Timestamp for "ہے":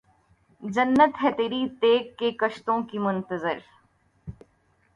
1.23-1.31